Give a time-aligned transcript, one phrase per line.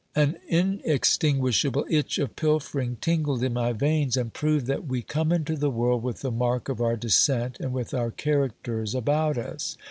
[0.15, 5.55] An inextinguishable itch of pilfering tingled in my veins, and proved that we come into
[5.55, 9.77] the world with the mark of our descent, and with our characters about us.